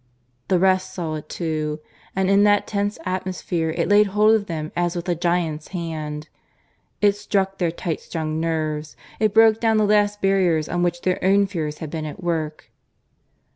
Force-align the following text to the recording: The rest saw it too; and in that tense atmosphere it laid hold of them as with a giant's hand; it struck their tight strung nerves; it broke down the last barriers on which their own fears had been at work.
The 0.47 0.57
rest 0.57 0.95
saw 0.95 1.13
it 1.13 1.29
too; 1.29 1.79
and 2.15 2.27
in 2.27 2.41
that 2.43 2.65
tense 2.65 2.97
atmosphere 3.05 3.69
it 3.69 3.87
laid 3.87 4.07
hold 4.07 4.33
of 4.33 4.47
them 4.47 4.71
as 4.75 4.95
with 4.95 5.07
a 5.07 5.13
giant's 5.13 5.67
hand; 5.67 6.27
it 7.01 7.15
struck 7.15 7.59
their 7.59 7.69
tight 7.69 7.99
strung 8.01 8.39
nerves; 8.39 8.97
it 9.19 9.31
broke 9.31 9.59
down 9.59 9.77
the 9.77 9.85
last 9.85 10.19
barriers 10.19 10.67
on 10.67 10.81
which 10.81 11.01
their 11.01 11.23
own 11.23 11.45
fears 11.45 11.77
had 11.77 11.91
been 11.91 12.05
at 12.07 12.23
work. 12.23 12.71